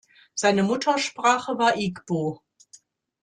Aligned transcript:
Seine 0.33 0.63
Muttersprache 0.63 1.59
war 1.59 1.77
Igbo. 1.77 2.41